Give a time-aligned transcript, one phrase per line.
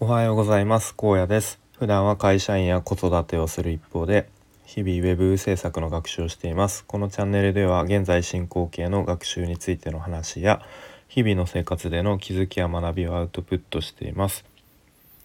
[0.00, 0.92] おはようございます。
[0.96, 1.60] 高野です。
[1.78, 4.28] 普段は会社員や子育てをする一方で
[4.64, 6.84] 日々ウェブ制作の学習をしています。
[6.84, 10.60] このチャンネルでは現在進行形の学習についての話や
[11.06, 14.44] 日々の生活での気づきや学びをアウトプットしています。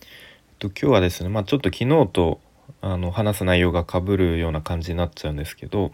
[0.02, 0.08] えっ
[0.60, 2.40] と今日はですねまあちょっと昨日と
[2.82, 5.92] あの話す内容がかぶるような感じになっちゃうんですけど、えっ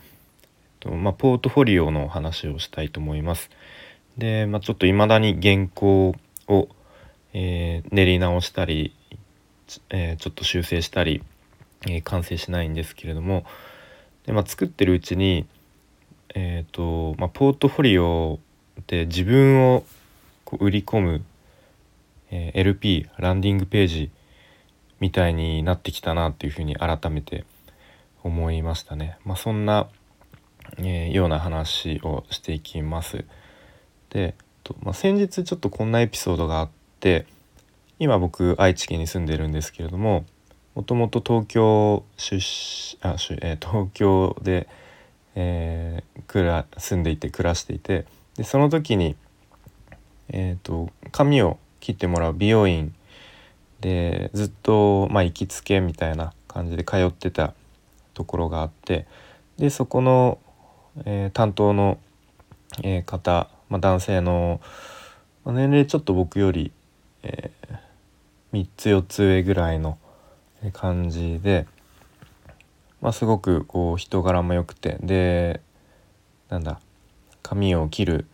[0.81, 3.49] とまあ、ポートフォリオの話をしたいと思います。
[4.17, 6.13] で、まあ、ちょっと未だに原稿
[6.49, 6.67] を
[7.37, 8.95] えー、練り直したり、
[9.89, 11.21] えー、ちょっと修正したり、
[11.85, 13.43] えー、完成しないんですけれども
[14.25, 15.45] で、まあ、作ってるうちに、
[16.33, 18.39] えーとまあ、ポートフォリオ
[18.87, 19.83] で自分を
[20.45, 21.25] こう売り込む、
[22.29, 24.11] え LP ランディングページ
[24.99, 27.45] みたいになってきたなっていうふうに改めて
[28.23, 29.17] 思いましたね。
[29.25, 29.87] まあ、そんな、
[30.77, 33.25] えような話をしていきます。
[34.09, 37.27] で、とまあ、先日ちょっとこんなエピソードがあってって
[37.99, 40.25] 今僕愛知県に住んでるんですけれども
[40.73, 44.67] もともと東京出あえー、東京で、
[45.35, 48.05] えー、住んでいて暮らしていて
[48.37, 49.15] でその時に、
[50.29, 52.93] えーと、髪を切ってもらう美容院
[53.81, 57.53] でずっと、まあ、行きつけみたいな感じで通ってた
[58.15, 59.05] ところがあって
[59.57, 60.39] でそこの、
[61.05, 61.99] えー、担当の、
[62.83, 64.59] えー、方、まあ、男性の、
[65.45, 66.71] まあ、年齢ちょっと僕より
[67.25, 69.97] えー、3つ4つ上ぐらいの
[70.73, 71.67] 感じで、
[73.01, 75.61] まあ、すごくこう人柄も良くてで
[76.49, 76.79] なんだ
[77.41, 78.25] 髪を切る、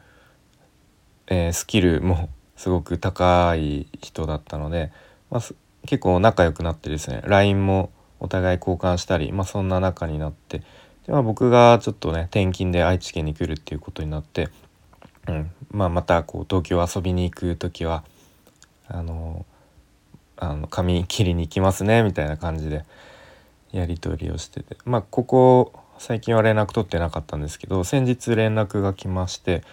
[1.27, 4.91] えー、スキルも すごく高い人だったので、
[5.31, 5.41] まあ、
[5.87, 10.59] 結構仲良くなってですね LINE もお互い交換したり、まあ、そんな仲になって
[11.07, 14.49] で、まあ、僕がちょっとね転勤で愛知県に来るっていうことになって、
[15.27, 18.03] うんまあ、またこう東京遊びに行く時は
[18.93, 19.45] あの
[20.37, 22.83] あの髪切りに行きますねみたいな感じで
[23.71, 29.63] やり取りをしててまあここ最近は連絡取ってなかったんですけど先日連絡が来まして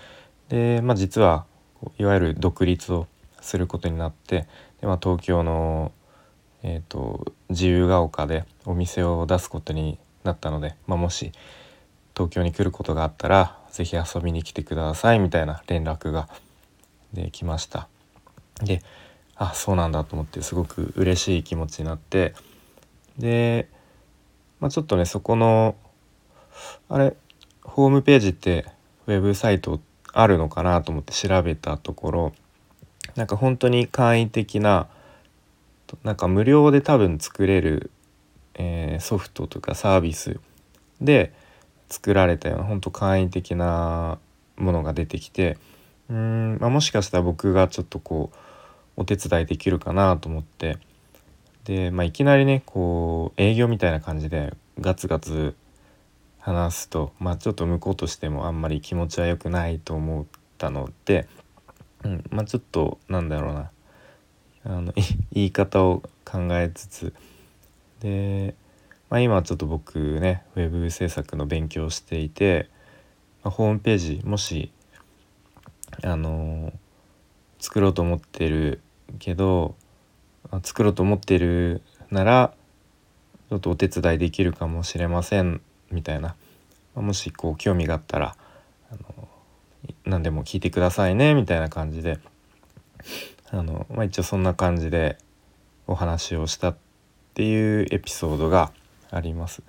[0.48, 1.46] で、まあ、実は
[1.98, 3.06] いわゆる独立を
[3.40, 4.46] することになって
[4.80, 5.92] で、まあ、東京の、
[6.62, 11.32] えーと、自由が丘でお店を出すことになったので、まあ、もし
[12.14, 16.28] 東京に来ることがあったら是非遊びに来てくださいみたいな連絡が
[17.12, 17.88] できました。
[18.62, 18.82] で
[19.38, 22.34] あそうなんだと思ってすごく嬉しい気持ちになって。
[23.18, 23.68] で、
[24.60, 25.76] まあ、ちょっとねそこの
[26.88, 27.14] あれ
[27.62, 28.66] ホームページって
[29.06, 29.80] ウェブサイト
[30.12, 32.32] あるのかなと思って調べたところ
[33.14, 34.88] なんか本当に簡易的な
[36.02, 37.90] なんか無料で多分作れる、
[38.54, 40.38] えー、ソフトとかサービス
[41.00, 41.32] で
[41.88, 44.18] 作られたような本当簡易的な
[44.56, 45.56] ものが出てきて
[46.10, 48.47] うん、まあ、もしかしたら僕がちょっとこう
[48.98, 50.76] お手伝いできるかなと思って。
[51.64, 55.54] で、まあ、いきなりねこう営業みたいな感じでガツガツ
[56.40, 60.24] 話すと、まあ、ちょっと向こうとしてもあんまり気持ちは良くないと思っ
[60.58, 61.28] たので、
[62.02, 63.70] うんまあ、ちょっとなんだろうな。
[64.64, 64.92] あの
[65.32, 67.14] 言い方を考えつつ。
[68.00, 68.56] で、
[69.10, 72.68] まあ、今ちょっと僕ねウェブ制作の勉強をしていて、
[73.44, 74.72] まあ、ホームページもし
[76.02, 76.72] あの
[77.60, 78.80] 作ろうと思ってる
[79.18, 79.74] けど
[80.62, 82.52] 作ろうと思ってるなら
[83.50, 85.60] ちょっとお手伝いできるかもしれません
[85.90, 86.34] みたいな
[86.94, 88.36] もしこう興味があったら
[88.90, 89.28] あの
[90.04, 92.18] 何でも聞いてくださいねみたいな感じで
[93.50, 95.16] あの、まあ、一応そんな感じで
[95.86, 96.76] お話をしたっ
[97.34, 98.72] ていうエピソードが
[99.10, 99.62] あります。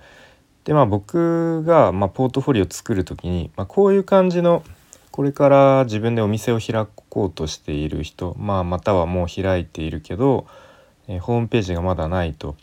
[0.64, 4.62] でまあ僕が、まあ、ポートフォリオ作る時に、まあ、こういう感じの
[5.10, 10.46] これから自分でお店を開こうとしている人、まあ、またはもう開いているけど、
[11.08, 12.56] え、ホームページがまだないと。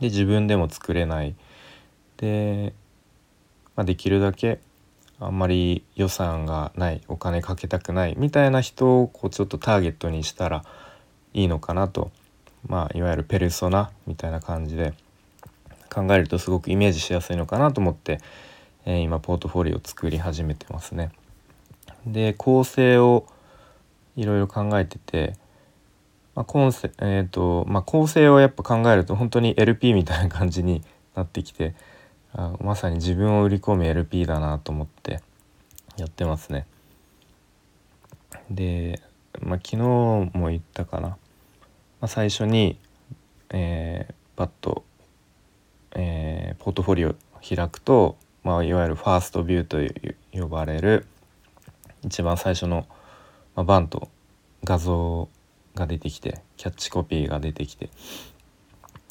[0.00, 1.34] で自分でも作れない。
[2.16, 2.74] で、
[3.76, 4.60] まあ、できるだけ
[5.20, 10.64] あんまり予算がないお金かけたくないみたいな人をこうちょっとターゲットにしたら
[11.32, 12.10] いいのかなと、
[12.66, 14.94] まあ、いわゆるペルソナみたいな感じで
[15.92, 18.20] 考えるとすごくイメージしやすいのかなと思って、
[18.84, 21.10] えー、今ポートフォリオを作り始めてますね。
[22.06, 23.26] で構成を
[24.16, 25.34] いろいろ考えてて、
[26.34, 30.82] まあ、コンセえーとまあ、構成をやっぱ考えると本当に LP みたいな感じに
[31.14, 31.74] なってきて
[32.32, 35.20] あまさに自分を売り込む LP だなと思って
[35.96, 36.66] やってますね。
[38.50, 39.00] で、
[39.40, 41.16] まあ、昨日も言ったかな、ま
[42.02, 42.78] あ、最初に、
[43.50, 44.84] えー、パッと、
[45.92, 47.14] えー、ポートフォリオ
[47.46, 51.06] 開くと、まあ、いわゆるファーストビューと呼ばれる
[52.04, 52.86] 一番最初の、
[53.54, 54.08] まあ、バンと
[54.62, 55.28] 画像
[55.74, 57.90] が出てきてキャッチコピーが出てきて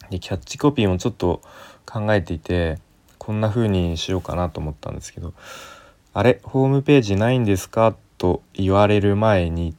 [0.10, 1.42] でキャッチコピーもちょっと
[1.86, 2.80] 考えていて
[3.18, 5.34] こんな風にしようかなと思ったんですけど
[6.14, 9.76] 「あれホームページないんですか?」と言われる前に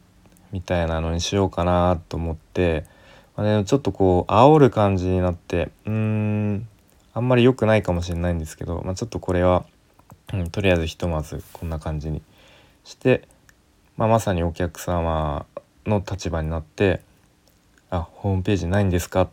[0.53, 2.85] みたいなのにしようかなと思って、
[3.37, 6.69] まあね、ちょっとこう煽る感じになってうーん
[7.13, 9.65] あんまり良くないかもしれないんですけど、まあ、ちょっとこれは、
[10.33, 12.23] うん、とりあえずひとまずこんな感じに
[12.85, 13.27] して、
[13.97, 15.47] まあ、まさにお客様
[15.87, 17.01] の立場になって
[17.91, 19.29] 「あホームページないんですか?」っ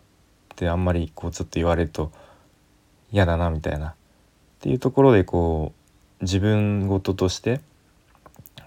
[0.56, 2.12] てあんまりこうちょっと言われると
[3.12, 3.94] 嫌だなみたいなっ
[4.60, 5.74] ていうところでこ
[6.20, 7.62] う自分事として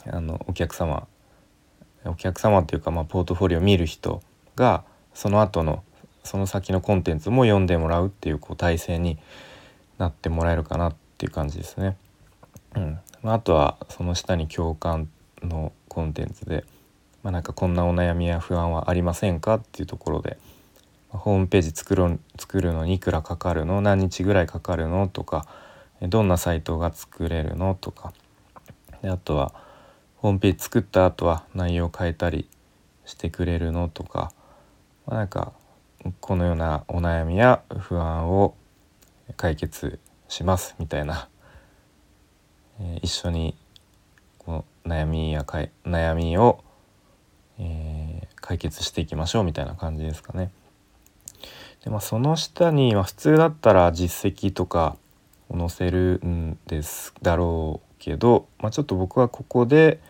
[0.06, 1.06] あのお客様
[2.04, 4.22] お客様っていうか、まあ、ポートフォリオを見る人
[4.56, 4.84] が
[5.14, 5.82] その後の
[6.22, 9.18] その先のコンテンツも読んでもらうっていうこう体制に
[9.98, 11.96] なってもらえるかなっていう感じですね。
[12.74, 12.98] うん。
[13.22, 15.08] あとはその下に共感
[15.42, 16.64] のコンテンツで、
[17.22, 20.38] まあ、なんかこんなお悩みや不安はありませんかっていうところで、
[21.08, 25.46] ホームページ作る作るのにいくらかかるの何日ぐらいかかるのとか
[26.02, 28.12] どんなサイトが作れるのとか。
[29.00, 29.52] であとは
[30.16, 32.48] ホームページ作った後は内容を変えたり
[33.04, 34.32] してくれるのとか、
[35.06, 35.52] まあ、なんか
[36.20, 38.56] このようなお悩みや不安を
[39.36, 41.28] 解決しますみたいな、
[42.80, 43.56] え、一緒に
[44.38, 46.62] この悩みやかい悩みを、
[47.58, 50.50] え、解決していきましょうみたいな感じですかね。
[51.84, 54.96] でまあその下に、は普通だったら実績とか
[55.48, 60.00] を載せるんですだろうけど、まあ、ちょっと僕はここで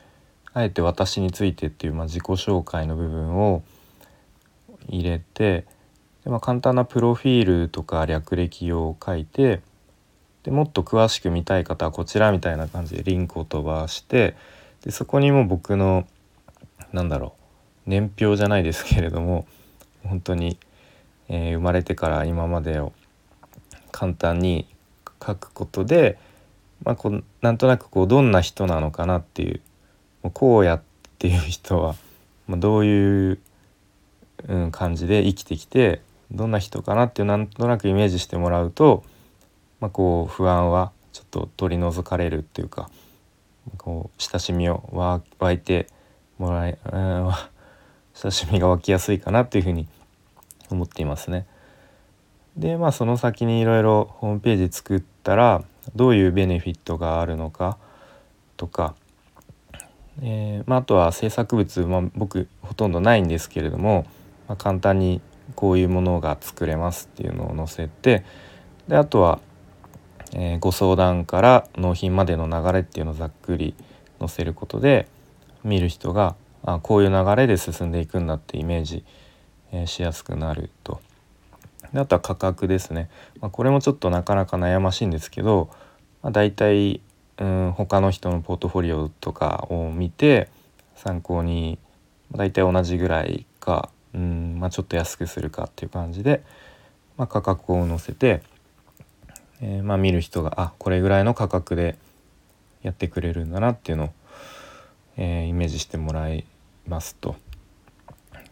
[0.52, 3.62] あえて私についてっていう、まあ、自己紹介の部分を
[4.88, 5.66] 入れて
[6.24, 9.60] で、まあ、簡単なプロフィールとか略歴を書いて
[10.44, 14.36] でもっと詳しく見たい方はこちらみたいな感じでリンクを飛ばして
[14.82, 16.06] でそこにも僕の
[16.92, 17.34] なんだろ
[17.86, 19.46] う年表じゃないですけれども
[20.04, 20.58] 本当に、
[21.28, 22.92] えー、生まれてから今までを
[23.90, 24.66] 簡単に
[25.24, 26.18] 書くことで、
[26.82, 29.60] まあ、こうなんとなくこうどんな人なのかなっていう
[30.24, 30.82] 荒野っ
[31.18, 31.96] ていう人は、
[32.46, 33.38] まあ、どういう、
[34.48, 39.04] うん、感じで生きてきてどんな人かなっていうなんとなくイメージしてもらうと、
[39.84, 42.88] まあ、こう不安はちょっと取り除かれるっていうか
[43.76, 45.88] こう親しみを湧いて
[46.38, 47.30] もらえ、うん、
[48.14, 49.86] 親しみが湧きやすいかなっていうふうに
[50.70, 51.46] 思っていますね。
[52.56, 55.62] でまあその先にいろいろホームページ作ったら
[55.94, 57.76] どういうベネフィットがあるのか
[58.56, 58.94] とか、
[60.22, 64.06] えーまあ、あとは制作物、まあ、僕ほとんどないんですけれども、
[64.48, 65.20] まあ、簡単に
[65.56, 68.24] こういうものが作れますっていうのを載せて
[68.88, 69.40] であとは、
[70.34, 73.74] えー、ご相談から納品までの流れっていうのをざっくり
[74.18, 75.08] 載せることで
[75.62, 76.34] 見る人が
[76.64, 79.04] あこういう流れで進んでいくんだってイメージ、
[79.72, 81.00] えー、しやすくなると。
[81.92, 83.08] であとは価格ですね、
[83.40, 85.70] まあ、これもちょっとなかなか悩ましいんですけど、
[86.22, 87.00] まあ、大体
[87.38, 90.48] うん他の人のポートフォリオとかを見て
[90.96, 91.78] 参考に
[92.32, 96.42] 大体同じぐらいかうん、まあ、ちょっと安くするかっていう感じで、
[97.16, 98.42] まあ、価格を載せて、
[99.60, 101.96] えー、まあ、見る人があこれぐらいの価格で
[102.82, 104.10] やってくれるんだなっていうのを、
[105.16, 106.44] えー、イメージしてもらい
[106.86, 107.36] ますと。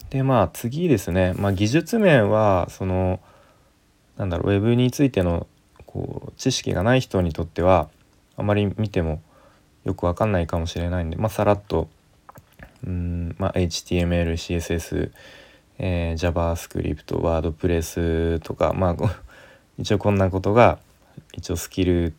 [0.09, 3.19] でまあ次ですね、まあ、技術面はその
[4.17, 5.47] なんだろうウェブについての
[5.85, 7.89] こう知識がない人にとっては
[8.37, 9.21] あまり見ても
[9.85, 11.89] よくわかんないかもしれないんで、まあ、さらっと
[12.85, 15.11] うん、まあ、HTML、CSS、
[15.79, 18.95] えー、JavaScript、WordPress とか、まあ、
[19.79, 20.79] 一応こんなことが
[21.33, 22.13] 一応スキル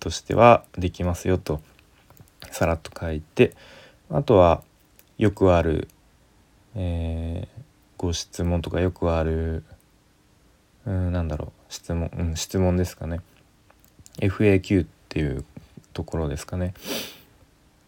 [0.00, 1.60] としてはできますよと
[2.50, 3.54] さらっと書いて
[4.10, 4.62] あとは
[5.18, 5.88] よくある、
[6.74, 7.62] えー、
[7.96, 9.64] ご質問とかよくある
[10.86, 13.20] うんなんだろう質問、うん、質問ですかね
[14.18, 15.44] FAQ っていう
[15.92, 16.74] ところですかね。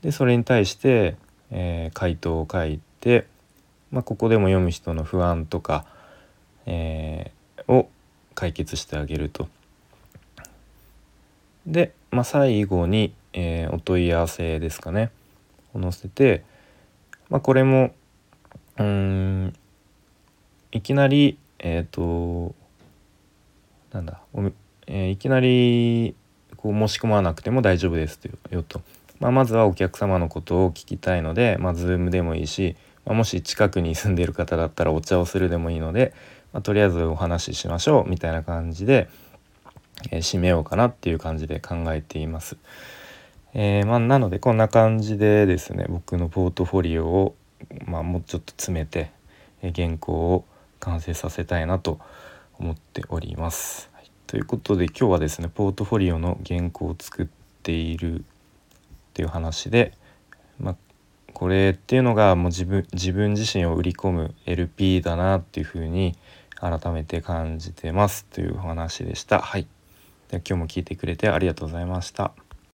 [0.02, 1.16] でそれに対して、
[1.50, 3.26] えー、回答を書いて、
[3.90, 5.84] まあ、ここでも読む人の不安とか、
[6.66, 7.88] えー、を
[8.34, 9.48] 解決してあげると。
[11.66, 15.10] で、まあ、最後に、えー、お問い合わせですかね。
[15.76, 16.44] を載せて、
[17.28, 17.94] まあ、これも
[18.78, 19.54] うん
[20.72, 22.54] いきなりえっ、と
[23.92, 24.42] なんだお
[24.88, 26.14] えー、いきなり
[26.56, 28.20] こう申し込まなくても大丈夫です
[28.50, 28.82] よと、
[29.18, 36.14] まあ、まずはお客様のことを聞きたいので、まあ、Zoom でもいいし、まあ、もし近くに住んでいる方だったらお茶をするでもいいので、
[36.52, 39.08] まあ、とりあえずお話ししましょうみたいな感じで、
[40.10, 42.56] えー、締めようかなっていう感じで考えています。
[43.54, 47.34] えー、まあ、なのでこんな感じでですね僕のポートフォリオを、
[47.86, 49.10] まあ、もうちょっと詰めて、
[49.62, 50.44] え原稿を
[50.80, 51.98] 完成させたいなと
[52.58, 53.88] 思っております。
[53.94, 57.26] はい、ということで今日はですねポートフォリオの原稿を作っ
[57.62, 58.22] ているっ
[59.14, 59.92] ていう話で、
[60.60, 60.76] まあ、
[61.32, 66.14] これっていうのがもう自分自分自身を売り込む LP だなっていうふうに
[66.56, 69.40] 改めて感じてますというお話でした。
[69.40, 69.66] はい。
[70.28, 72.45] で今日も聞いてくれてありがとうございました。